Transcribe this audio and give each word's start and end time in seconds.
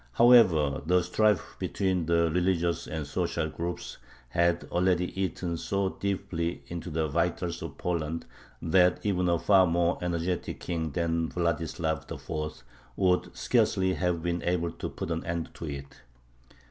However, 0.13 0.81
the 0.83 1.03
strife 1.03 1.57
between 1.59 2.07
the 2.07 2.31
religious 2.31 2.87
and 2.87 3.05
social 3.05 3.49
groups 3.49 3.99
had 4.29 4.63
already 4.71 5.13
eaten 5.21 5.57
so 5.57 5.89
deeply 5.89 6.63
into 6.69 6.89
the 6.89 7.07
vitals 7.07 7.61
of 7.61 7.77
Poland 7.77 8.25
that 8.63 8.99
even 9.03 9.29
a 9.29 9.37
far 9.37 9.67
more 9.67 9.99
energetic 10.01 10.59
king 10.59 10.89
than 10.93 11.29
Vladislav 11.29 12.11
IV. 12.11 12.63
would 12.95 13.37
scarcely 13.37 13.93
have 13.93 14.23
been 14.23 14.41
able 14.41 14.71
to 14.71 14.89
put 14.89 15.11
an 15.11 15.23
end 15.23 15.51
to 15.53 15.65
it. 15.65 16.01